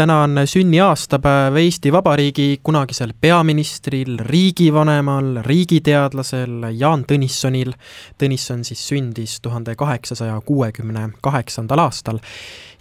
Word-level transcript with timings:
täna 0.00 0.22
on 0.22 0.38
sünniaastapäev 0.44 1.56
Eesti 1.56 1.92
Vabariigi 1.92 2.60
kunagisel 2.62 3.10
peaministril, 3.20 4.16
riigivanemal, 4.20 5.42
riigiteadlasel 5.44 6.70
Jaan 6.78 7.02
Tõnissonil. 7.04 7.74
Tõnisson 8.16 8.64
siis 8.64 8.80
sündis 8.88 9.34
tuhande 9.44 9.74
kaheksasaja 9.76 10.38
kuuekümne 10.46 11.10
kaheksandal 11.20 11.84
aastal. 11.84 12.22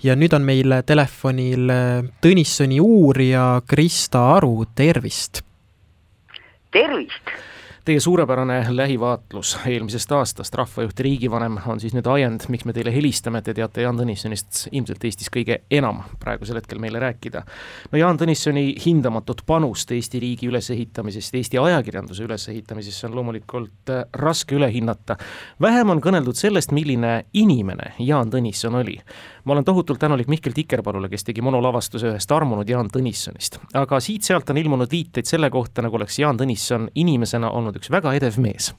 ja 0.03 0.15
nüüd 0.15 0.31
on 0.33 0.47
meil 0.47 0.79
telefonil 0.85 1.67
Tõnissoni 2.23 2.79
uurija 2.79 3.61
Krista 3.67 4.23
Aru, 4.37 4.63
tervist! 4.75 5.43
tervist! 6.71 7.48
Teie 7.89 7.99
suurepärane 7.99 8.65
lähivaatlus 8.69 9.57
eelmisest 9.65 10.11
aastast, 10.11 10.55
rahvajuht, 10.55 10.99
riigivanem, 10.99 11.55
on 11.65 11.79
siis 11.81 11.95
nüüd 11.97 12.05
ajend, 12.05 12.43
miks 12.53 12.67
me 12.69 12.73
teile 12.77 12.91
helistame, 12.93 13.41
te 13.41 13.55
teate 13.57 13.81
Jaan 13.81 13.97
Tõnissonist 13.97 14.67
ilmselt 14.69 15.07
Eestis 15.09 15.31
kõige 15.33 15.63
enam 15.73 16.03
praegusel 16.21 16.59
hetkel 16.59 16.77
meile 16.77 17.01
rääkida. 17.01 17.41
no 17.89 17.97
Jaan 17.97 18.19
Tõnissoni 18.21 18.75
hindamatut 18.85 19.41
panust 19.49 19.89
Eesti 19.97 20.21
riigi 20.21 20.51
ülesehitamisest, 20.51 21.33
Eesti 21.41 21.57
ajakirjanduse 21.57 22.29
ülesehitamisesse 22.29 23.09
on 23.09 23.17
loomulikult 23.17 23.89
äh, 23.89 24.05
raske 24.13 24.59
üle 24.59 24.69
hinnata. 24.69 25.17
vähem 25.61 25.89
on 25.89 26.01
kõneldud 26.01 26.37
sellest, 26.37 26.69
milline 26.71 27.25
inimene 27.33 27.95
Jaan 27.97 28.29
Tõnisson 28.29 28.77
oli 28.83 28.99
ma 29.49 29.53
olen 29.53 29.65
tohutult 29.65 29.99
tänulik 29.99 30.27
Mihkel 30.27 30.53
Tikerpalule, 30.53 31.09
kes 31.09 31.23
tegi 31.25 31.41
monolavastuse 31.41 32.11
ühest 32.11 32.31
armunud 32.31 32.69
Jaan 32.69 32.89
Tõnissonist. 32.93 33.57
aga 33.73 33.97
siit-sealt 33.99 34.49
on 34.53 34.59
ilmunud 34.61 34.91
viiteid 34.91 35.25
selle 35.25 35.49
kohta, 35.49 35.81
nagu 35.81 35.97
oleks 35.97 36.19
Jaan 36.19 36.37
Tõnisson 36.37 36.85
inimesena 36.93 37.49
olnud 37.49 37.78
üks 37.79 37.91
väga 37.91 38.13
edev 38.19 38.37
mees. 38.37 38.73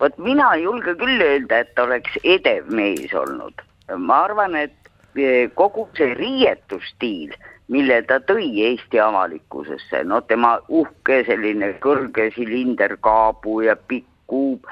vot 0.00 0.18
mina 0.18 0.50
ei 0.54 0.66
julge 0.66 0.92
küll 1.00 1.22
öelda, 1.24 1.62
et 1.64 1.78
oleks 1.78 2.18
edev 2.22 2.66
mees 2.68 3.14
olnud. 3.14 3.62
ma 3.96 4.22
arvan, 4.24 4.56
et 4.56 4.90
eh, 5.16 5.50
kogu 5.54 5.86
see 5.96 6.14
riietusstiil, 6.14 7.36
mille 7.68 8.02
ta 8.10 8.18
tõi 8.20 8.50
Eesti 8.68 9.00
avalikkusesse, 9.00 10.02
no 10.04 10.20
tema 10.20 10.58
uhke 10.68 11.22
selline 11.30 11.72
kõrge 11.82 12.28
silinderkaabu 12.34 13.62
ja 13.66 13.76
pikk 13.76 14.10
kuub 14.26 14.66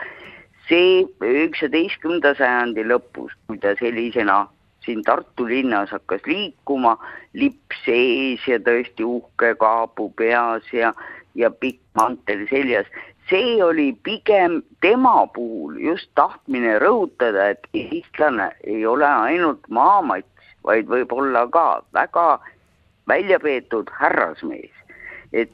see 0.68 1.04
üheksateistkümnenda 1.22 2.34
sajandi 2.38 2.84
lõpus, 2.88 3.34
kui 3.46 3.58
ta 3.62 3.74
sellisena 3.78 4.44
siin 4.84 5.02
Tartu 5.04 5.46
linnas 5.48 5.92
hakkas 5.94 6.24
liikuma, 6.28 6.96
lipp 7.32 7.72
sees 7.84 8.44
ja 8.48 8.58
tõesti 8.60 9.06
uhke 9.06 9.54
kaabu 9.60 10.10
peas 10.18 10.66
ja, 10.72 10.92
ja 11.34 11.50
pikk 11.50 11.80
mantel 11.98 12.46
seljas, 12.50 12.86
see 13.30 13.58
oli 13.64 13.92
pigem 14.06 14.62
tema 14.80 15.26
puhul 15.34 15.78
just 15.80 16.10
tahtmine 16.14 16.78
rõhutada, 16.82 17.50
et 17.54 17.68
eestlane 17.74 18.50
ei 18.64 18.86
ole 18.86 19.08
ainult 19.08 19.66
maamats, 19.68 20.28
vaid 20.64 20.88
võib 20.88 21.12
olla 21.12 21.46
ka 21.52 21.82
väga 21.92 22.38
välja 23.08 23.38
peetud 23.40 23.90
härrasmees. 24.00 24.72
et 25.32 25.50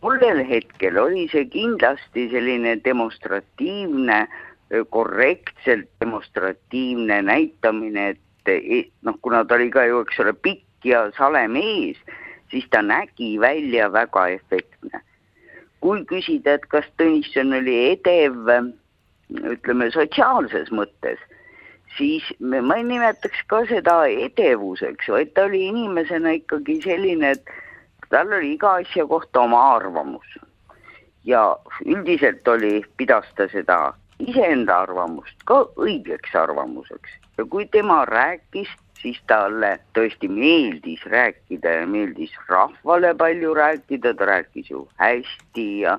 tollel 0.00 0.40
hetkel 0.48 0.98
oli 0.98 1.28
see 1.32 1.44
kindlasti 1.52 2.28
selline 2.32 2.76
demonstratiivne 2.84 4.26
korrektselt 4.90 5.88
demonstratiivne 6.00 7.22
näitamine, 7.22 8.08
et 8.14 8.48
e, 8.48 8.82
noh, 9.02 9.18
kuna 9.22 9.44
ta 9.44 9.58
oli 9.58 9.70
ka 9.70 9.84
ju, 9.88 10.02
eks 10.06 10.20
ole, 10.22 10.34
pikk 10.46 10.86
ja 10.86 11.04
sale 11.16 11.42
mees, 11.50 11.98
siis 12.50 12.66
ta 12.70 12.82
nägi 12.82 13.34
välja 13.40 13.90
väga 13.92 14.28
efektne. 14.36 15.02
Kui 15.80 16.04
küsida, 16.08 16.58
et 16.58 16.66
kas 16.72 16.86
Tõnisson 17.00 17.54
oli 17.56 17.76
edev, 17.92 18.50
ütleme 19.54 19.90
sotsiaalses 19.94 20.72
mõttes, 20.74 21.20
siis 21.96 22.26
ma 22.40 22.76
ei 22.76 22.84
nimetaks 22.88 23.42
ka 23.50 23.62
seda 23.70 24.02
edevuseks, 24.10 25.08
vaid 25.08 25.32
ta 25.34 25.46
oli 25.48 25.66
inimesena 25.70 26.36
ikkagi 26.40 26.80
selline, 26.84 27.34
et 27.36 27.54
tal 28.12 28.32
oli 28.32 28.54
iga 28.56 28.76
asja 28.82 29.06
kohta 29.06 29.46
oma 29.46 29.62
arvamus. 29.76 30.38
ja 31.24 31.56
üldiselt 31.84 32.48
oli, 32.48 32.80
pidas 32.96 33.26
ta 33.36 33.44
seda 33.52 33.92
iseenda 34.18 34.78
arvamust 34.86 35.42
ka 35.44 35.66
õigeks 35.76 36.32
arvamuseks 36.34 37.12
ja 37.40 37.44
kui 37.48 37.66
tema 37.72 38.04
rääkis, 38.04 38.68
siis 39.00 39.20
talle 39.30 39.78
tõesti 39.96 40.28
meeldis 40.28 41.04
rääkida 41.08 41.70
ja 41.78 41.86
meeldis 41.88 42.34
rahvale 42.50 43.14
palju 43.16 43.54
rääkida, 43.56 44.12
ta 44.14 44.26
rääkis 44.28 44.68
ju 44.70 44.82
hästi 45.00 45.68
ja 45.86 45.94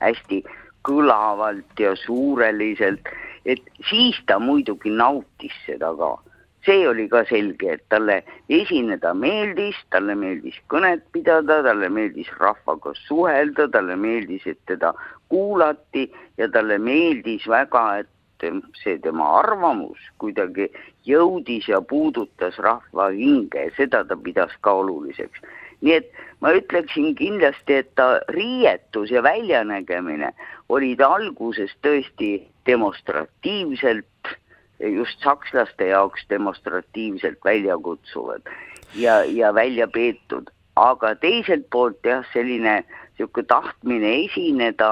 hästi 0.00 0.40
kõlavalt 0.88 1.82
ja 1.82 1.92
suureliselt, 2.00 3.12
et 3.44 3.60
siis 3.90 4.16
ta 4.26 4.38
muidugi 4.40 4.94
nautis 5.02 5.52
seda 5.66 5.92
ka. 6.00 6.14
See 6.66 6.88
oli 6.88 7.04
ka 7.12 7.22
selge, 7.28 7.76
et 7.76 7.84
talle 7.92 8.22
esineda 8.48 9.12
meeldis, 9.14 9.76
talle 9.92 10.16
meeldis 10.18 10.56
kõnet 10.72 11.04
pidada, 11.12 11.60
talle 11.62 11.92
meeldis 11.92 12.32
rahvaga 12.40 12.96
suhelda, 13.04 13.68
talle 13.68 14.00
meeldis, 14.00 14.48
et 14.48 14.58
teda 14.66 14.94
kuulati 15.28 16.08
ja 16.40 16.48
talle 16.48 16.80
meeldis 16.82 17.44
väga, 17.52 17.84
et 18.00 18.10
see 18.82 18.98
tema 19.02 19.28
arvamus 19.40 19.98
kuidagi 20.18 20.68
jõudis 21.06 21.68
ja 21.68 21.80
puudutas 21.80 22.58
rahva 22.58 23.10
hinge, 23.14 23.70
seda 23.76 24.04
ta 24.04 24.16
pidas 24.16 24.52
ka 24.60 24.72
oluliseks. 24.82 25.40
nii 25.80 25.92
et 25.92 26.12
ma 26.40 26.52
ütleksin 26.56 27.14
kindlasti, 27.14 27.82
et 27.82 27.94
ta 27.94 28.20
riietus 28.32 29.10
ja 29.10 29.22
väljanägemine 29.22 30.32
olid 30.68 31.00
alguses 31.00 31.74
tõesti 31.84 32.46
demonstratiivselt 32.66 34.36
just 34.80 35.20
sakslaste 35.20 35.88
jaoks 35.92 36.24
demonstratiivselt 36.28 37.38
välja 37.44 37.78
kutsuvad 37.78 38.42
ja, 38.94 39.24
ja 39.24 39.54
välja 39.54 39.88
peetud, 39.88 40.50
aga 40.76 41.14
teiselt 41.14 41.68
poolt 41.70 42.04
jah, 42.04 42.24
selline 42.32 42.82
niisugune 43.16 43.46
tahtmine 43.48 44.10
esineda 44.24 44.90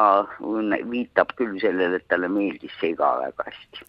viitab 0.91 1.35
küll 1.37 1.59
sellele, 1.61 2.01
et 2.01 2.09
talle 2.09 2.29
meeldis 2.29 2.73
see 2.81 2.95
ka 2.97 3.11
väga 3.21 3.49
hästi. 3.51 3.85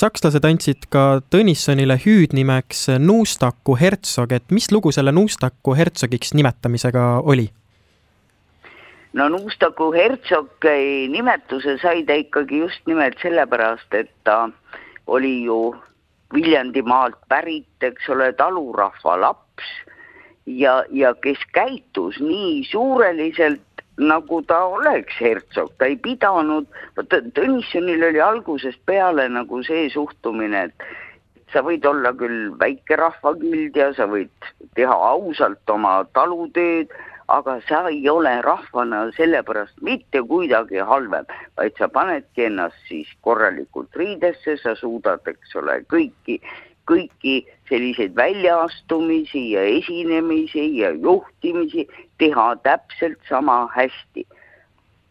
Sakslased 0.00 0.44
andsid 0.48 0.88
ka 0.90 1.20
Tõnissonile 1.30 1.98
hüüdnimeks 2.00 2.86
Nuustaku 2.98 3.76
hertsog, 3.76 4.32
et 4.32 4.50
mis 4.50 4.70
lugu 4.72 4.92
selle 4.92 5.12
Nuustaku 5.12 5.76
hertsogiks 5.76 6.34
nimetamisega 6.34 7.20
oli? 7.22 7.50
no 9.16 9.28
Nuustaku 9.32 9.92
hertsogi 9.94 11.08
nimetuse 11.08 11.78
sai 11.80 12.02
ta 12.04 12.16
ikkagi 12.20 12.58
just 12.64 12.82
nimelt 12.86 13.16
sellepärast, 13.22 13.94
et 13.94 14.10
ta 14.24 14.42
äh, 14.44 14.82
oli 15.06 15.42
ju 15.44 15.76
Viljandimaalt 16.34 17.18
pärit, 17.28 17.68
eks 17.80 18.08
ole, 18.08 18.32
talurahva 18.32 19.20
laps 19.20 19.68
ja, 20.46 20.84
ja 20.90 21.14
kes 21.14 21.38
käitus 21.52 22.20
nii 22.20 22.64
suureliselt, 22.70 23.62
nagu 23.96 24.42
ta 24.42 24.60
oleks 24.64 25.16
hertsog, 25.20 25.72
ta 25.78 25.88
ei 25.88 25.96
pidanud, 25.96 26.68
vaata 26.96 27.22
Tõnissonil 27.36 28.04
oli 28.10 28.20
algusest 28.20 28.80
peale 28.86 29.28
nagu 29.32 29.62
see 29.64 29.88
suhtumine, 29.92 30.66
et 30.68 30.88
sa 31.52 31.62
võid 31.64 31.86
olla 31.88 32.12
küll 32.12 32.50
väikerahva 32.60 33.32
kild 33.40 33.76
ja 33.76 33.92
sa 33.96 34.08
võid 34.10 34.50
teha 34.76 34.96
ausalt 35.10 35.72
oma 35.72 36.02
talutööd, 36.12 36.92
aga 37.32 37.56
sa 37.68 37.86
ei 37.90 38.04
ole 38.10 38.36
rahvana 38.44 39.06
sellepärast 39.16 39.80
mitte 39.82 40.20
kuidagi 40.28 40.78
halvem, 40.78 41.26
vaid 41.56 41.74
sa 41.78 41.88
panedki 41.88 42.46
ennast 42.50 42.78
siis 42.90 43.08
korralikult 43.26 43.96
riidesse, 43.96 44.58
sa 44.62 44.76
suudad, 44.78 45.24
eks 45.26 45.56
ole, 45.58 45.80
kõiki, 45.90 46.38
kõiki 46.86 47.40
selliseid 47.68 48.16
väljaastumisi 48.16 49.50
ja 49.50 49.62
esinemisi 49.62 50.78
ja 50.78 50.90
juhtimisi 50.90 51.88
teha 52.18 52.56
täpselt 52.62 53.18
sama 53.28 53.66
hästi. 53.74 54.26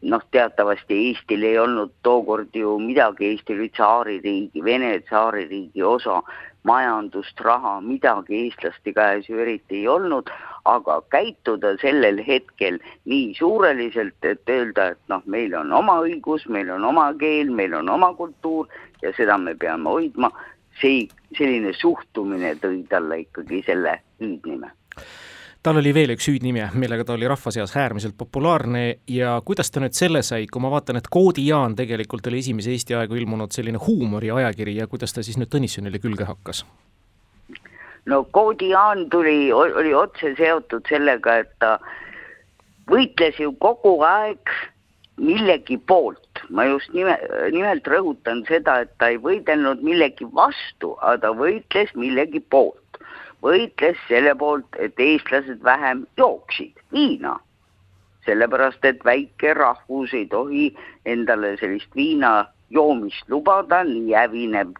Noh, 0.01 0.21
teatavasti 0.31 0.97
Eestil 1.07 1.43
ei 1.43 1.57
olnud 1.59 1.91
tookord 2.03 2.53
ju 2.53 2.75
midagi, 2.79 3.25
Eesti 3.25 3.53
oli 3.53 3.69
tsaaririigi, 3.69 4.63
Vene 4.63 4.99
tsaaririigi 4.99 5.83
osa, 5.83 6.19
majandust, 6.65 7.39
raha, 7.45 7.79
midagi 7.81 8.37
eestlaste 8.45 8.93
käes 8.93 9.29
ju 9.29 9.39
eriti 9.41 9.81
ei 9.81 9.87
olnud, 9.87 10.29
aga 10.69 10.97
käituda 11.13 11.75
sellel 11.81 12.21
hetkel 12.27 12.79
nii 13.05 13.33
suureliselt, 13.37 14.17
et 14.25 14.49
öelda, 14.49 14.91
et 14.93 15.13
noh, 15.13 15.21
meil 15.25 15.53
on 15.57 15.73
oma 15.73 15.99
õigus, 16.05 16.47
meil 16.49 16.71
on 16.73 16.85
oma 16.89 17.11
keel, 17.21 17.53
meil 17.53 17.73
on 17.77 17.89
oma 17.93 18.11
kultuur 18.17 18.69
ja 19.03 19.13
seda 19.17 19.37
me 19.41 19.53
peame 19.61 19.89
hoidma, 19.89 20.31
see, 20.81 21.05
selline 21.37 21.73
suhtumine 21.77 22.55
tõi 22.61 22.83
talle 22.89 23.21
ikkagi 23.25 23.63
selle 23.67 23.99
hüüdnime 24.21 24.71
tal 25.65 25.79
oli 25.81 25.89
veel 25.97 26.11
üks 26.13 26.27
hüüdnimi, 26.29 26.61
millega 26.77 27.03
ta 27.07 27.15
oli 27.15 27.25
rahva 27.25 27.51
seas 27.51 27.71
äärmiselt 27.73 28.13
populaarne 28.17 28.83
ja 29.09 29.31
kuidas 29.45 29.71
ta 29.73 29.81
nüüd 29.81 29.95
selle 29.97 30.21
sai, 30.21 30.45
kui 30.45 30.61
ma 30.61 30.69
vaatan, 30.69 30.99
et 30.99 31.09
Koodi 31.09 31.47
Jaan 31.47 31.73
tegelikult 31.77 32.27
oli 32.29 32.43
esimese 32.43 32.69
Eesti 32.69 32.93
aegu 32.93 33.17
ilmunud 33.17 33.55
selline 33.55 33.81
huumoriajakiri 33.81 34.75
ja 34.77 34.85
kuidas 34.87 35.15
ta 35.15 35.23
siis 35.25 35.39
nüüd 35.41 35.49
Tõnissonile 35.55 36.01
külge 36.03 36.27
hakkas? 36.29 36.61
no 38.05 38.21
Koodi 38.29 38.69
Jaan 38.75 39.07
tuli, 39.09 39.49
oli 39.53 39.93
otse 39.97 40.35
seotud 40.37 40.85
sellega, 40.89 41.39
et 41.41 41.49
ta 41.59 41.79
võitles 42.91 43.41
ju 43.41 43.55
kogu 43.57 43.97
aeg 44.05 44.53
millegi 45.17 45.77
poolt, 45.77 46.41
ma 46.49 46.65
just 46.67 46.91
nime, 46.93 47.15
nimelt 47.51 47.87
rõhutan 47.87 48.43
seda, 48.49 48.81
et 48.83 48.91
ta 48.99 49.11
ei 49.13 49.19
võidelnud 49.21 49.83
millegi 49.85 50.27
vastu, 50.35 50.95
aga 50.99 51.17
ta 51.23 51.33
võitles 51.39 51.93
millegi 51.95 52.41
poolt. 52.51 52.99
Võitles 53.45 53.99
selle 54.09 54.33
poolt, 54.35 54.67
et 54.81 54.99
eestlased 54.99 55.63
vähem 55.63 56.05
jooksid 56.17 56.73
viina. 56.91 57.39
sellepärast, 58.25 58.81
et 58.89 59.03
väike 59.05 59.51
rahvus 59.53 60.13
ei 60.17 60.25
tohi 60.25 60.71
endale 61.05 61.51
sellist 61.59 61.91
viina 61.93 62.47
joomist 62.73 63.29
lubada, 63.29 63.83
nii 63.85 64.15
hävineb 64.17 64.73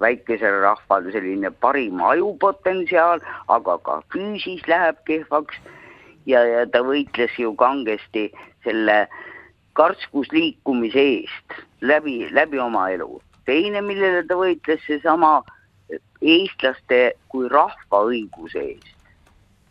väikesel 0.00 0.62
rahval 0.62 1.10
selline 1.12 1.50
parim 1.60 2.00
ajupotentsiaal, 2.00 3.20
aga 3.48 3.76
ka 3.84 4.00
füüsis 4.14 4.64
läheb 4.66 4.96
kehvaks. 5.04 5.60
Ja, 6.24 6.40
ja 6.44 6.64
ta 6.64 6.80
võitles 6.84 7.36
ju 7.36 7.52
kangesti 7.60 8.30
selle 8.64 9.06
karskusliikumise 9.78 11.04
eest 11.14 11.58
läbi, 11.80 12.28
läbi 12.34 12.58
oma 12.58 12.88
elu. 12.90 13.20
teine, 13.46 13.80
millele 13.80 14.26
ta 14.28 14.36
võitles, 14.36 14.82
seesama 14.84 15.38
eestlaste 16.20 17.14
kui 17.32 17.48
rahva 17.48 18.02
õiguse 18.10 18.60
eest. 18.74 18.94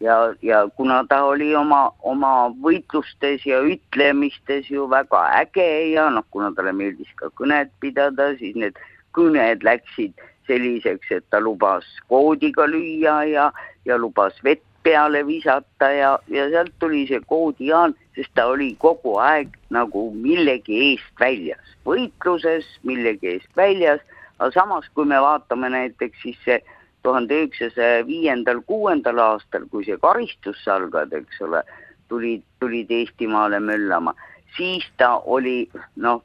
ja, 0.01 0.15
ja 0.41 0.63
kuna 0.77 1.03
ta 1.09 1.23
oli 1.25 1.51
oma, 1.55 1.91
oma 2.01 2.49
võitlustes 2.63 3.45
ja 3.45 3.61
ütlemistes 3.65 4.69
ju 4.71 4.87
väga 4.89 5.23
äge 5.41 5.67
ja 5.91 6.09
noh, 6.13 6.25
kuna 6.31 6.51
talle 6.55 6.73
meeldis 6.73 7.11
ka 7.15 7.29
kõnet 7.39 7.73
pidada, 7.81 8.31
siis 8.39 8.55
need 8.55 8.79
kõned 9.17 9.65
läksid 9.65 10.13
selliseks, 10.47 11.11
et 11.11 11.25
ta 11.29 11.41
lubas 11.43 11.85
koodiga 12.07 12.67
lüüa 12.69 13.17
ja, 13.27 13.51
ja 13.85 13.97
lubas 13.99 14.37
vett 14.43 14.63
peale 14.87 15.25
visata 15.27 15.91
ja, 15.91 16.19
ja 16.31 16.45
sealt 16.49 16.71
tuli 16.79 17.01
see 17.09 17.19
koodijaan, 17.27 17.95
sest 18.15 18.31
ta 18.39 18.45
oli 18.53 18.69
kogu 18.79 19.17
aeg 19.19 19.57
nagu 19.75 20.05
millegi 20.15 20.77
eest 20.91 21.19
väljas, 21.19 21.73
võitluses 21.87 22.69
millegi 22.87 23.33
eest 23.33 23.51
väljas, 23.59 23.99
aga 24.37 24.51
samas, 24.55 24.87
kui 24.95 25.09
me 25.11 25.19
vaatame 25.19 25.73
näiteks 25.73 26.23
siis 26.23 26.39
see 26.45 26.61
tuhande 27.03 27.35
üheksasaja 27.35 28.05
viiendal, 28.07 28.63
kuuendal 28.69 29.19
aastal, 29.25 29.67
kui 29.71 29.83
see 29.83 29.99
karistussalgad, 29.99 31.11
eks 31.19 31.43
ole, 31.43 31.65
tulid, 32.07 32.47
tulid 32.63 32.91
Eestimaale 33.01 33.59
möllama, 33.59 34.15
siis 34.55 34.87
ta 35.01 35.17
oli 35.19 35.65
noh, 35.99 36.23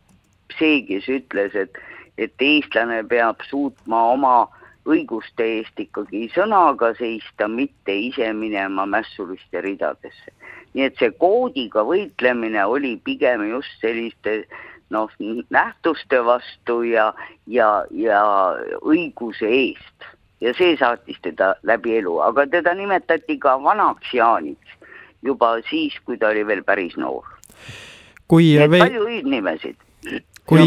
see, 0.54 0.84
kes 0.86 1.10
ütles, 1.10 1.58
et, 1.58 1.82
et 2.14 2.46
eestlane 2.46 3.02
peab 3.10 3.42
suutma 3.50 4.06
oma 4.14 4.36
äh, 4.44 4.61
õiguste 4.88 5.44
eest 5.58 5.78
ikkagi 5.78 6.26
sõnaga 6.34 6.92
seista, 6.98 7.48
mitte 7.48 7.94
ise 7.94 8.32
minema 8.32 8.86
mässuliste 8.86 9.60
ridadesse. 9.60 10.34
nii 10.74 10.84
et 10.88 10.98
see 10.98 11.10
koodiga 11.20 11.84
võitlemine 11.84 12.64
oli 12.66 12.96
pigem 13.04 13.44
just 13.50 13.80
selliste 13.80 14.46
noh, 14.90 15.10
nähtuste 15.50 16.24
vastu 16.24 16.82
ja, 16.82 17.12
ja, 17.46 17.84
ja 17.90 18.22
õiguse 18.82 19.48
eest. 19.48 20.08
ja 20.40 20.54
see 20.58 20.76
saatis 20.76 21.18
teda 21.22 21.54
läbi 21.62 21.96
elu, 22.00 22.18
aga 22.20 22.46
teda 22.46 22.74
nimetati 22.74 23.38
ka 23.38 23.56
vanaks 23.62 24.14
Jaaniks 24.14 24.78
juba 25.22 25.54
siis, 25.70 25.94
kui 26.04 26.18
ta 26.18 26.32
oli 26.32 26.46
veel 26.46 26.64
päris 26.66 26.96
noor. 26.96 27.26
kui 28.28 28.54
veel 28.58 28.80
palju 28.82 29.06
hüüdnimesid. 29.06 29.76
kui 30.46 30.64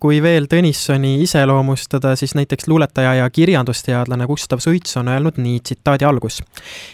kui 0.00 0.20
veel 0.22 0.46
Tõnissoni 0.50 1.18
iseloomustada, 1.24 2.14
siis 2.16 2.34
näiteks 2.38 2.68
luuletaja 2.70 3.14
ja 3.14 3.30
kirjandusteadlane 3.30 4.26
Gustav 4.26 4.62
Suits 4.62 4.96
on 4.96 5.08
öelnud 5.08 5.40
nii, 5.42 5.60
tsitaadi 5.60 6.06
algus. 6.08 6.40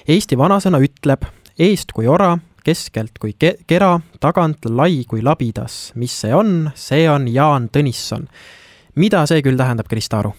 Eesti 0.09 0.39
vanasõna 0.39 0.81
ütleb, 0.85 1.27
eest 1.59 1.93
kui 1.93 2.09
ora, 2.09 2.35
keskelt 2.65 3.21
kui 3.21 3.37
ke 3.39 3.57
kera, 3.69 3.99
tagant 4.21 4.65
lai 4.71 5.05
kui 5.09 5.23
labidas. 5.23 5.93
mis 5.95 6.21
see 6.21 6.35
on? 6.35 6.71
see 6.75 7.09
on 7.11 7.29
Jaan 7.29 7.69
Tõnisson. 7.69 8.29
mida 8.95 9.27
see 9.27 9.43
küll 9.43 9.57
tähendab, 9.61 9.89
Krista 9.89 10.19
Aru? 10.19 10.35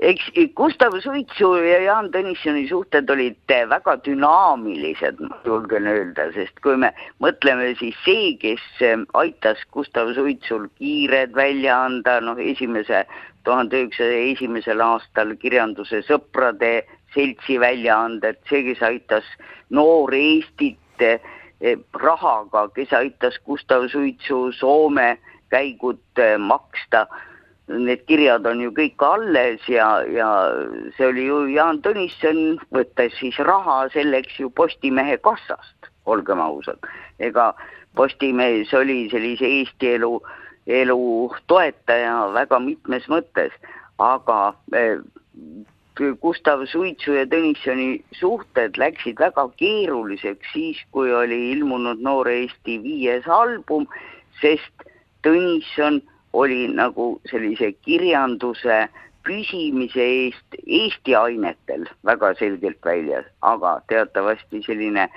Eks 0.00 0.30
Gustav 0.56 0.94
Suitsu 1.02 1.52
ja 1.62 1.78
Jaan 1.82 2.10
Tõnissoni 2.14 2.66
suhted 2.70 3.10
olid 3.10 3.54
väga 3.70 3.96
dünaamilised, 4.04 5.18
ma 5.26 5.38
julgen 5.46 5.88
öelda, 5.90 6.28
sest 6.36 6.60
kui 6.62 6.76
me 6.78 6.92
mõtleme, 7.22 7.72
siis 7.80 7.96
see, 8.04 8.36
kes 8.40 8.62
ähm, 8.84 9.08
aitas 9.18 9.62
Gustav 9.74 10.12
Suitsul 10.14 10.68
kiired 10.78 11.34
välja 11.34 11.80
anda, 11.88 12.20
noh, 12.22 12.38
esimese, 12.38 13.04
tuhande 13.46 13.82
üheksasaja 13.82 14.22
esimesel 14.34 14.82
aastal 14.84 15.34
kirjanduse 15.42 16.02
Sõprade 16.06 16.84
seltsi 17.14 17.58
väljaandet, 17.58 18.42
see, 18.50 18.62
kes 18.70 18.82
aitas 18.86 19.26
Noor 19.74 20.14
Eestit 20.14 21.02
eh, 21.02 21.18
rahaga, 21.98 22.68
kes 22.76 22.92
aitas 22.94 23.40
Gustav 23.46 23.88
Suitsu 23.90 24.52
Soome 24.54 25.16
käigud 25.50 26.22
eh, 26.22 26.36
maksta 26.38 27.06
need 27.68 28.04
kirjad 28.08 28.46
on 28.48 28.60
ju 28.62 28.72
kõik 28.76 29.02
alles 29.04 29.64
ja, 29.68 29.88
ja 30.08 30.28
see 30.96 31.08
oli 31.08 31.26
ju 31.28 31.42
Jaan 31.52 31.82
Tõnisson, 31.84 32.58
võttes 32.74 33.16
siis 33.20 33.36
raha 33.44 33.82
selleks 33.92 34.38
ju 34.40 34.50
Postimehe 34.50 35.18
kassast, 35.24 35.90
olgem 36.08 36.40
ausad. 36.40 36.80
ega 37.18 37.52
Postimees 37.96 38.72
oli 38.74 39.08
sellise 39.12 39.46
Eesti 39.46 39.94
elu, 39.98 40.12
elu 40.66 41.00
toetaja 41.46 42.28
väga 42.32 42.60
mitmes 42.62 43.08
mõttes, 43.12 43.52
aga 43.98 44.54
eh, 44.72 45.00
Gustav 46.22 46.62
Suitsu 46.70 47.16
ja 47.16 47.24
Tõnissoni 47.26 47.98
suhted 48.14 48.78
läksid 48.78 49.18
väga 49.18 49.48
keeruliseks 49.58 50.52
siis, 50.52 50.78
kui 50.94 51.10
oli 51.12 51.50
ilmunud 51.52 52.00
Noor 52.00 52.30
Eesti 52.30 52.78
viies 52.84 53.26
album, 53.26 53.88
sest 54.40 54.86
Tõnisson 55.26 56.00
oli 56.38 56.66
nagu 56.68 57.10
sellise 57.30 57.72
kirjanduse 57.84 58.86
püsimise 59.26 60.04
eest 60.04 60.60
Eesti 60.66 61.14
ainetel 61.18 61.88
väga 62.06 62.32
selgelt 62.38 62.78
väljas, 62.84 63.26
aga 63.42 63.78
teatavasti 63.90 64.62
selline 64.66 65.08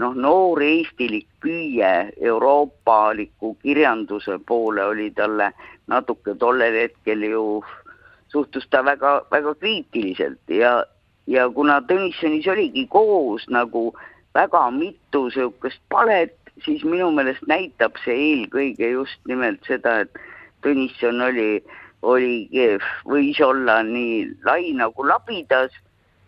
noh, 0.00 0.14
noor 0.14 0.62
eestilik 0.64 1.28
püüe 1.44 1.92
euroopaliku 2.20 3.54
kirjanduse 3.62 4.38
poole 4.48 4.84
oli 4.94 5.10
talle 5.16 5.52
natuke 5.92 6.34
tollel 6.40 6.78
hetkel 6.84 7.26
ju, 7.28 7.44
suhtus 8.32 8.66
ta 8.70 8.82
väga, 8.84 9.20
väga 9.30 9.54
kriitiliselt 9.60 10.56
ja, 10.62 10.78
ja 11.26 11.48
kuna 11.52 11.80
Tõnissonis 11.88 12.48
oligi 12.48 12.86
koos 12.90 13.44
nagu 13.52 13.90
väga 14.34 14.70
mitu 14.72 15.26
niisugust 15.28 15.82
palet, 15.92 16.36
siis 16.64 16.84
minu 16.84 17.10
meelest 17.12 17.44
näitab 17.48 17.98
see 18.04 18.16
eelkõige 18.30 18.94
just 18.94 19.20
nimelt 19.28 19.60
seda, 19.68 20.00
et 20.06 20.22
Tõnisson 20.62 21.22
oli, 21.28 21.62
oli, 22.02 22.34
võis 23.08 23.40
olla 23.42 23.80
nii 23.86 24.28
lai 24.46 24.72
nagu 24.78 25.06
labidas 25.06 25.74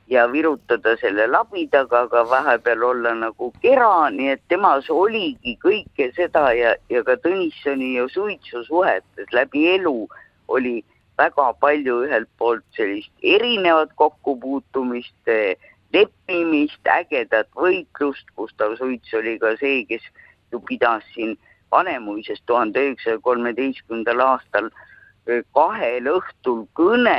ja 0.08 0.26
virutada 0.32 0.96
selle 1.00 1.26
labidaga, 1.26 2.04
aga 2.04 2.24
vahepeal 2.28 2.82
olla 2.84 3.14
nagu 3.16 3.52
kera, 3.62 4.10
nii 4.12 4.34
et 4.34 4.42
temas 4.52 4.90
oligi 4.92 5.56
kõike 5.62 6.10
seda 6.16 6.50
ja, 6.56 6.74
ja 6.92 7.04
ka 7.06 7.16
Tõnissoni 7.24 7.94
ja 7.96 8.08
Suitsu 8.12 8.64
suhetes 8.68 9.32
läbi 9.32 9.66
elu 9.76 9.96
oli 10.48 10.82
väga 11.18 11.52
palju 11.60 12.02
ühelt 12.04 12.28
poolt 12.38 12.64
sellist 12.76 13.12
erinevat 13.22 13.94
kokkupuutumist, 13.96 15.32
leppimist, 15.94 16.80
ägedat 16.90 17.48
võitlust, 17.56 18.26
Gustav 18.36 18.76
Suits 18.78 19.14
oli 19.14 19.38
ka 19.38 19.54
see, 19.60 19.84
kes 19.88 20.04
ju 20.52 20.60
pidas 20.68 21.06
siin 21.14 21.36
Vanemuises 21.74 22.38
tuhande 22.46 22.82
üheksasaja 22.86 23.18
kolmeteistkümnendal 23.26 24.20
aastal 24.28 24.70
kahel 25.56 26.10
õhtul 26.12 26.64
kõne 26.78 27.18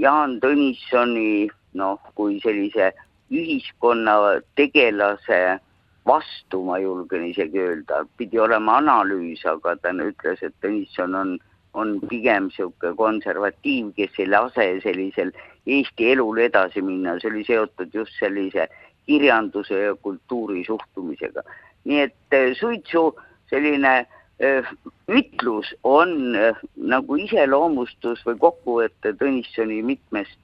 Jaan 0.00 0.38
Tõnissoni 0.42 1.48
noh, 1.78 2.00
kui 2.18 2.40
sellise 2.42 2.90
ühiskonna 3.32 4.16
tegelase 4.58 5.58
vastu, 6.06 6.62
ma 6.62 6.78
julgen 6.78 7.26
isegi 7.30 7.60
öelda, 7.60 8.04
pidi 8.16 8.40
olema 8.40 8.78
analüüs, 8.80 9.42
aga 9.46 9.74
ta 9.82 9.90
ütles, 9.90 10.42
et 10.42 10.54
Tõnisson 10.62 11.16
on, 11.18 11.36
on 11.74 11.96
pigem 12.10 12.46
niisugune 12.48 12.94
konservatiiv, 12.96 13.92
kes 13.96 14.20
ei 14.22 14.30
lase 14.30 14.68
sellisel 14.84 15.32
Eesti 15.66 16.12
elul 16.12 16.38
edasi 16.38 16.82
minna, 16.82 17.16
see 17.18 17.32
oli 17.32 17.42
seotud 17.44 17.94
just 17.94 18.14
sellise 18.20 18.68
kirjanduse 19.06 19.80
ja 19.80 19.94
kultuuri 19.94 20.64
suhtumisega. 20.66 21.42
Nii 21.84 22.00
et 22.08 22.34
äh, 22.34 22.52
suitsu 22.58 23.04
selline 23.50 23.94
äh, 23.98 24.72
ütlus 25.08 25.74
on 25.84 26.36
äh, 26.36 26.62
nagu 26.76 27.18
iseloomustus 27.22 28.24
või 28.26 28.40
kokkuvõte 28.42 29.14
Tõnissoni 29.20 29.82
mitmest 29.86 30.38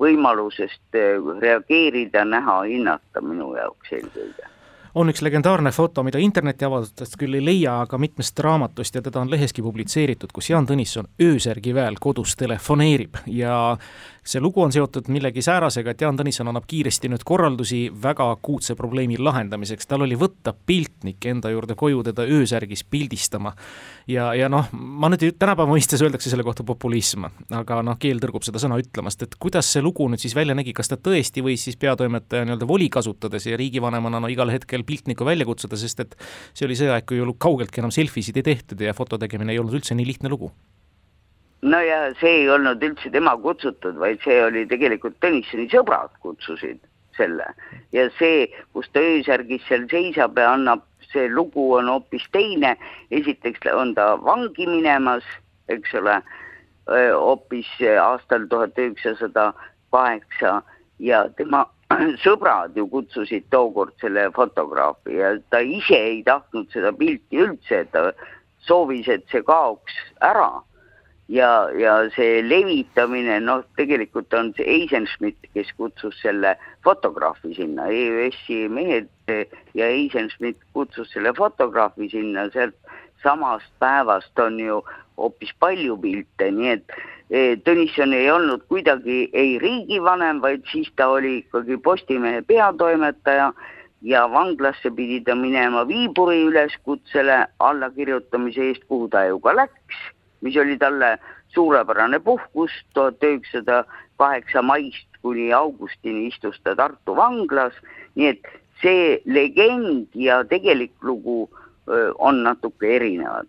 võimalusest 0.00 0.98
reageerida, 1.40 2.24
näha, 2.26 2.62
hinnata 2.66 3.22
minu 3.22 3.52
jaoks 3.54 3.92
eelkõige 3.94 4.53
on 4.94 5.10
üks 5.10 5.22
legendaarne 5.26 5.72
foto, 5.74 6.04
mida 6.06 6.20
internetiavaldustest 6.22 7.16
küll 7.18 7.34
ei 7.38 7.44
leia, 7.44 7.80
aga 7.82 7.98
mitmest 7.98 8.38
raamatust 8.44 8.94
ja 8.94 9.02
teda 9.02 9.24
on 9.24 9.30
leheski 9.30 9.62
publitseeritud, 9.62 10.30
kus 10.34 10.50
Jaan 10.52 10.68
Tõnisson 10.68 11.08
öösärgi 11.22 11.74
väel 11.74 11.98
kodus 12.00 12.36
telefoneerib. 12.38 13.18
Ja 13.26 13.76
see 14.24 14.40
lugu 14.40 14.62
on 14.62 14.72
seotud 14.72 15.10
millegi 15.12 15.42
säärasega, 15.44 15.92
et 15.92 16.04
Jaan 16.04 16.18
Tõnisson 16.18 16.48
annab 16.48 16.68
kiiresti 16.70 17.10
nüüd 17.10 17.24
korraldusi 17.26 17.88
väga 18.02 18.28
akuutse 18.36 18.76
probleemi 18.78 19.18
lahendamiseks, 19.18 19.88
tal 19.90 20.06
oli 20.06 20.16
võtta 20.18 20.54
piltnik 20.54 21.26
enda 21.28 21.50
juurde 21.50 21.74
koju 21.78 22.04
teda 22.06 22.28
öösärgis 22.30 22.84
pildistama. 22.86 23.54
ja, 24.08 24.30
ja 24.34 24.48
noh, 24.48 24.70
ma 24.72 25.10
nüüd 25.10 25.26
tänapäeva 25.38 25.68
mõistes 25.74 26.02
öeldakse 26.06 26.30
selle 26.30 26.46
kohta 26.46 26.64
populism, 26.64 27.26
aga 27.50 27.82
noh, 27.82 27.98
keel 27.98 28.22
tõrgub 28.22 28.46
seda 28.46 28.62
sõna 28.62 28.78
ütlemast, 28.78 29.26
et 29.26 29.34
kuidas 29.40 29.72
see 29.72 29.82
lugu 29.82 30.06
nüüd 30.08 30.22
siis 30.22 30.36
välja 30.36 30.54
nägi, 30.54 30.72
kas 30.72 30.88
ta 30.88 30.96
tõesti 30.96 31.42
võis 31.42 31.66
siis 31.66 31.76
peatoimetaja 31.80 32.46
nii-öelda 32.46 32.68
voli 32.68 32.88
kasutades 32.88 33.50
ja 33.50 33.58
riigivanemana 33.58 34.22
no 34.22 34.30
igal 34.30 34.52
hetkel 34.54 34.83
piltnikku 34.86 35.26
välja 35.26 35.46
kutsuda, 35.48 35.78
sest 35.80 36.04
et 36.04 36.14
see 36.52 36.68
oli 36.68 36.78
see 36.78 36.92
aeg, 36.92 37.06
kui 37.08 37.18
ju 37.20 37.34
kaugeltki 37.34 37.82
enam 37.82 37.92
selfisid 37.94 38.38
ei 38.40 38.46
tehtud 38.52 38.80
ja 38.80 38.94
foto 38.96 39.18
tegemine 39.20 39.54
ei 39.54 39.60
olnud 39.62 39.80
üldse 39.80 39.96
nii 39.96 40.08
lihtne 40.12 40.32
lugu. 40.32 40.52
No 41.64 41.80
ja 41.80 42.10
see 42.20 42.42
ei 42.42 42.48
olnud 42.52 42.82
üldse 42.84 43.08
tema 43.12 43.32
kutsutud, 43.40 43.96
vaid 44.00 44.20
see 44.24 44.36
oli 44.44 44.66
tegelikult 44.68 45.16
Tõnissoni 45.24 45.64
sõbrad 45.72 46.12
kutsusid 46.20 46.82
selle. 47.16 47.46
Ja 47.94 48.08
see, 48.18 48.48
kus 48.76 48.90
ta 48.92 49.00
öösärgis 49.00 49.64
seal 49.68 49.86
seisab 49.88 50.36
ja 50.38 50.50
annab, 50.52 50.84
see 51.12 51.28
lugu 51.30 51.70
on 51.78 51.88
hoopis 51.88 52.26
teine, 52.34 52.74
esiteks 53.14 53.64
on 53.72 53.94
ta 53.96 54.14
vangi 54.20 54.66
minemas, 54.68 55.24
eks 55.72 55.94
ole, 56.00 56.18
hoopis 57.14 57.70
aastal 58.02 58.44
tuhat 58.50 58.76
üheksasada 58.76 59.52
kaheksa 59.94 60.58
ja 60.98 61.24
tema 61.36 61.64
sõbrad 62.24 62.76
ju 62.78 62.86
kutsusid 62.90 63.48
tookord 63.50 63.94
selle 64.02 64.28
fotograafi 64.34 65.18
ja 65.18 65.34
ta 65.50 65.60
ise 65.60 65.98
ei 65.98 66.22
tahtnud 66.26 66.70
seda 66.72 66.92
pilti 66.96 67.42
üldse, 67.44 67.84
ta 67.92 68.12
soovis, 68.66 69.08
et 69.08 69.26
see 69.32 69.44
kaoks 69.44 69.98
ära. 70.24 70.62
Ja, 71.32 71.70
ja 71.72 72.02
see 72.12 72.42
levitamine, 72.44 73.38
noh, 73.40 73.62
tegelikult 73.80 74.34
on 74.36 74.50
see 74.58 74.66
Eisenschmidt, 74.68 75.46
kes 75.56 75.70
kutsus 75.78 76.18
selle 76.20 76.52
fotograafi 76.84 77.54
sinna, 77.56 77.86
EÜS-i 77.88 78.66
mehed 78.68 79.08
ja 79.72 79.88
Eisenschmidt 79.88 80.60
kutsus 80.76 81.08
selle 81.14 81.32
fotograafi 81.36 82.10
sinna, 82.12 82.44
sealt 82.52 82.76
samast 83.24 83.72
päevast 83.80 84.44
on 84.44 84.60
ju 84.60 84.82
hoopis 85.18 85.52
palju 85.58 85.96
pilte, 86.02 86.50
nii 86.50 86.72
et 86.72 86.96
e, 87.30 87.44
Tõnisson 87.66 88.14
ei 88.16 88.30
olnud 88.30 88.66
kuidagi 88.68 89.28
ei 89.32 89.58
riigivanem, 89.62 90.40
vaid 90.42 90.66
siis 90.72 90.90
ta 90.96 91.08
oli 91.14 91.38
ikkagi 91.42 91.78
Postimehe 91.82 92.42
peatoimetaja 92.42 93.52
ja 94.04 94.26
vanglasse 94.30 94.90
pidi 94.90 95.22
ta 95.24 95.34
minema 95.34 95.86
Viiburi 95.88 96.42
üleskutsele 96.50 97.44
allakirjutamise 97.58 98.70
eest, 98.70 98.84
kuhu 98.88 99.08
ta 99.08 99.24
ju 99.28 99.40
ka 99.40 99.56
läks 99.56 100.02
mis 100.44 100.56
oli 100.56 100.76
talle 100.78 101.18
suurepärane 101.54 102.20
puhkus, 102.20 102.72
tuhat 102.94 103.24
üheksasada 103.24 103.84
kaheksa 104.20 104.62
maist 104.62 105.08
kuni 105.22 105.52
augustini 105.52 106.26
istus 106.28 106.60
ta 106.64 106.76
Tartu 106.76 107.16
vanglas, 107.16 107.76
nii 108.14 108.32
et 108.34 108.50
see 108.82 109.20
legend 109.24 110.12
ja 110.26 110.42
tegelik 110.44 110.92
lugu 111.02 111.48
on 112.18 112.42
natuke 112.44 112.96
erinevad. 112.96 113.48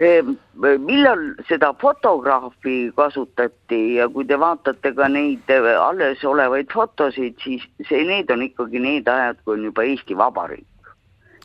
Millal 0.00 1.20
seda 1.48 1.72
fotograafi 1.80 2.92
kasutati 2.96 3.94
ja 3.94 4.08
kui 4.08 4.24
te 4.24 4.38
vaatate 4.40 4.94
ka 4.96 5.08
neid 5.08 5.50
alles 5.50 6.24
olevaid 6.24 6.72
fotosid, 6.72 7.36
siis 7.44 7.62
see, 7.88 8.04
need 8.04 8.30
on 8.30 8.42
ikkagi 8.42 8.82
need 8.82 9.08
ajad, 9.08 9.38
kui 9.44 9.58
on 9.58 9.64
juba 9.70 9.84
Eesti 9.86 10.16
Vabariik 10.18 10.66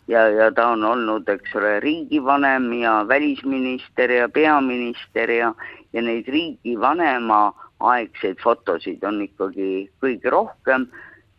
ja, 0.08 0.27
ja 0.30 0.51
ta 0.51 0.68
on 0.68 0.84
olnud, 0.84 1.30
eks 1.30 1.56
ole, 1.56 1.80
riigivanem 1.80 2.72
ja 2.82 3.06
välisminister 3.08 4.12
ja 4.12 4.30
peaminister 4.30 5.32
ja, 5.32 5.54
ja 5.94 6.01
neid 6.01 6.27
riigivanema 6.27 7.54
aegseid 7.80 8.39
fotosid 8.44 9.04
on 9.06 9.22
ikkagi 9.22 9.89
kõige 10.01 10.32
rohkem 10.34 10.88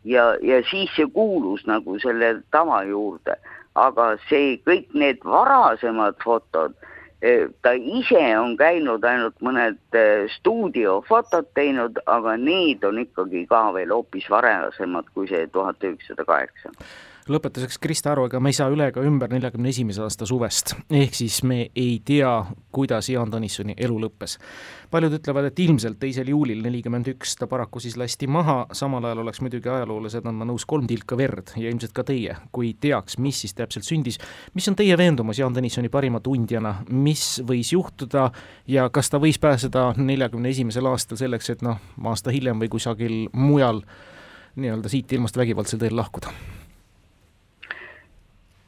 ja, 0.05 0.35
ja 0.43 0.61
siis 0.71 0.93
see 0.97 1.09
kuulus 1.15 1.65
nagu 1.67 1.99
selle 2.03 2.39
tava 2.51 2.83
juurde. 2.85 3.39
aga 3.79 4.17
see, 4.27 4.57
kõik 4.67 4.89
need 4.99 5.21
varasemad 5.23 6.17
fotod, 6.25 6.73
eh, 6.75 6.98
ta 7.63 7.73
ise 7.75 8.23
on 8.39 8.55
käinud 8.57 9.05
ainult 9.05 9.41
mõned 9.43 9.79
eh, 9.99 10.29
stuudiofotod 10.37 11.49
teinud, 11.59 11.99
aga 12.07 12.37
need 12.39 12.85
on 12.87 13.01
ikkagi 13.03 13.47
ka 13.51 13.69
veel 13.75 13.91
hoopis 13.91 14.29
varasemad 14.31 15.09
kui 15.15 15.27
see 15.31 15.47
tuhat 15.51 15.83
üheksasada 15.83 16.27
kaheksa 16.29 16.71
lõpetuseks 17.33 17.79
Krista 17.83 18.13
Aru, 18.13 18.27
ega 18.29 18.41
me 18.41 18.53
ei 18.53 18.57
saa 18.57 18.71
üle 18.73 18.89
ega 18.91 19.03
ümber 19.05 19.31
neljakümne 19.33 19.71
esimese 19.73 20.03
aasta 20.05 20.27
suvest, 20.29 20.75
ehk 20.91 21.15
siis 21.17 21.41
me 21.47 21.61
ei 21.77 21.99
tea, 22.05 22.31
kuidas 22.75 23.09
Jaan 23.13 23.31
Tõnissoni 23.33 23.77
elu 23.77 23.99
lõppes. 24.05 24.39
paljud 24.91 25.13
ütlevad, 25.19 25.51
et 25.51 25.59
ilmselt 25.61 25.99
teisel 26.01 26.31
juulil 26.33 26.63
nelikümmend 26.65 27.11
üks 27.13 27.37
ta 27.37 27.47
paraku 27.47 27.81
siis 27.81 27.97
lasti 28.01 28.27
maha, 28.27 28.67
samal 28.73 29.05
ajal 29.05 29.23
oleks 29.25 29.41
muidugi 29.45 29.69
ajaloolased 29.69 30.27
andma 30.27 30.47
nõus 30.49 30.65
kolm 30.67 30.87
tilka 30.89 31.17
verd 31.17 31.53
ja 31.57 31.71
ilmselt 31.71 31.93
ka 31.93 32.05
teie, 32.09 32.37
kui 32.53 32.75
teaks, 32.81 33.19
mis 33.19 33.41
siis 33.45 33.55
täpselt 33.55 33.85
sündis. 33.85 34.19
mis 34.55 34.69
on 34.69 34.77
teie 34.77 34.97
veendumus 34.97 35.39
Jaan 35.39 35.55
Tõnissoni 35.55 35.89
parima 35.89 36.21
tundjana, 36.21 36.83
mis 36.91 37.41
võis 37.45 37.73
juhtuda 37.73 38.31
ja 38.67 38.89
kas 38.91 39.11
ta 39.11 39.19
võis 39.19 39.39
pääseda 39.39 39.93
neljakümne 39.97 40.49
esimesel 40.49 40.87
aastal 40.87 41.21
selleks, 41.21 41.51
et 41.51 41.63
noh, 41.63 41.79
aasta 42.05 42.31
hiljem 42.31 42.61
või 42.61 42.69
kusagil 42.69 43.29
mujal 43.33 43.83
nii-öelda 44.57 44.89
siit 44.89 45.13
ilmast 45.13 45.37
vägivaldsel 45.37 45.79
teel 45.79 45.97
lahkuda? 45.97 46.33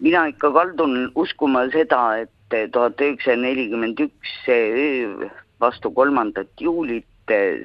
Mina 0.01 0.27
ikka 0.33 0.53
kaldun 0.53 1.13
uskuma 1.15 1.67
seda, 1.73 2.03
et 2.25 2.73
tuhat 2.73 3.01
üheksasada 3.01 3.43
nelikümmend 3.43 4.01
üks, 4.01 4.35
see 4.45 4.71
öö 4.85 5.29
vastu 5.61 5.91
kolmandat 5.95 6.61
juulit, 6.61 7.07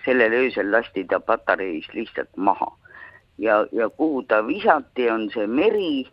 sellel 0.06 0.34
öösel 0.34 0.72
lasti 0.72 1.06
ta 1.08 1.20
patareis 1.20 1.88
lihtsalt 1.94 2.38
maha. 2.38 2.72
ja, 3.38 3.66
ja 3.72 3.90
kuhu 3.90 4.24
ta 4.24 4.48
visati, 4.48 5.10
on 5.12 5.30
see 5.34 5.48
meri, 5.48 6.06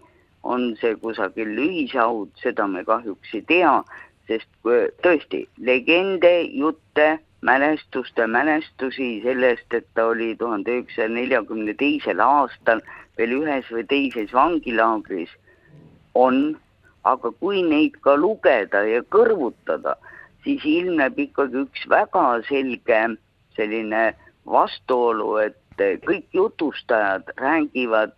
on 0.42 0.72
see 0.80 0.94
kusagil 1.02 1.58
ühishaud, 1.66 2.30
seda 2.42 2.66
me 2.66 2.82
kahjuks 2.84 3.34
ei 3.34 3.42
tea, 3.46 3.74
sest 4.26 4.48
tõesti, 5.04 5.44
legende, 5.58 6.32
jutte, 6.50 7.18
mälestuste 7.42 8.26
mälestusi 8.26 9.20
sellest, 9.22 9.74
et 9.74 9.86
ta 9.94 10.08
oli 10.14 10.32
tuhande 10.38 10.78
üheksasaja 10.78 11.14
neljakümne 11.14 11.74
teisel 11.78 12.22
aastal 12.22 12.82
veel 13.18 13.38
ühes 13.38 13.70
või 13.70 13.86
teises 13.90 14.34
vangilaagris 14.34 15.30
on, 16.14 16.56
aga 17.04 17.30
kui 17.40 17.62
neid 17.66 17.98
ka 18.04 18.14
lugeda 18.16 18.84
ja 18.86 19.02
kõrvutada, 19.14 19.96
siis 20.44 20.64
ilmneb 20.64 21.18
ikkagi 21.18 21.64
üks 21.64 21.86
väga 21.90 22.42
selge 22.48 23.02
selline 23.56 24.04
vastuolu, 24.46 25.36
et 25.48 25.58
kõik 26.06 26.26
jutustajad 26.34 27.32
räägivad 27.40 28.14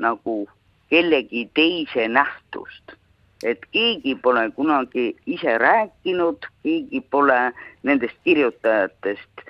nagu 0.00 0.46
kellegi 0.90 1.48
teise 1.54 2.08
nähtust. 2.08 2.96
et 3.46 3.62
keegi 3.70 4.16
pole 4.18 4.50
kunagi 4.50 5.16
ise 5.30 5.52
rääkinud, 5.62 6.42
keegi 6.62 7.00
pole 7.10 7.52
nendest 7.86 8.16
kirjutajatest, 8.26 9.44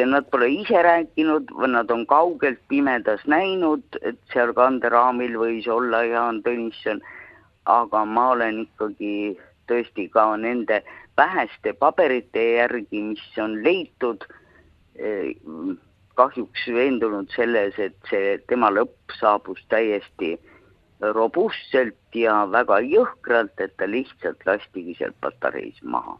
et 0.00 0.08
nad 0.08 0.26
pole 0.32 0.48
ise 0.52 0.82
rääkinud, 0.82 1.52
nad 1.68 1.90
on 1.90 2.06
kaugelt 2.08 2.60
pimedas 2.68 3.22
näinud, 3.28 3.84
et 4.02 4.18
seal 4.32 4.52
kanderaamil 4.56 5.36
võis 5.40 5.68
olla 5.68 6.02
Jaan 6.08 6.40
Tõnisson, 6.46 7.02
aga 7.68 8.04
ma 8.08 8.30
olen 8.34 8.64
ikkagi 8.64 9.36
tõesti 9.70 10.08
ka 10.14 10.24
nende 10.40 10.80
väheste 11.20 11.74
paberite 11.78 12.44
järgi, 12.56 13.02
mis 13.12 13.38
on 13.38 13.60
leitud, 13.64 14.24
eh, 14.96 15.36
kahjuks 16.16 16.66
veendunud 16.74 17.30
selles, 17.36 17.78
et 17.78 17.96
see 18.10 18.38
tema 18.48 18.72
lõpp 18.72 19.16
saabus 19.20 19.62
täiesti 19.68 20.34
robustselt 21.00 21.96
ja 22.14 22.42
väga 22.52 22.80
jõhkralt, 22.84 23.56
et 23.60 23.76
ta 23.76 23.88
lihtsalt 23.88 24.44
lastigi 24.46 24.96
sealt 24.98 25.16
patareis 25.20 25.80
maha 25.82 26.18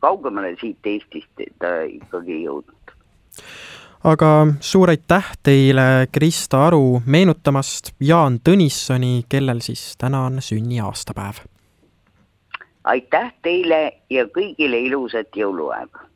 kaugemale 0.00 0.54
siit 0.60 0.86
Eestist 0.86 1.44
ta 1.58 1.80
ikkagi 1.88 2.32
ei 2.32 2.42
jõudnud. 2.44 2.94
aga 4.04 4.30
suur 4.60 4.90
aitäh 4.90 5.30
teile, 5.42 6.08
Krista 6.12 6.66
Aru, 6.66 7.02
meenutamast 7.06 7.92
Jaan 8.00 8.40
Tõnissoni, 8.48 9.24
kellel 9.28 9.60
siis 9.60 9.96
täna 9.98 10.24
on 10.26 10.42
sünniaastapäev. 10.42 11.44
aitäh 12.84 13.32
teile 13.42 13.92
ja 14.10 14.24
kõigile 14.24 14.80
ilusat 14.90 15.36
jõuluaega! 15.36 16.07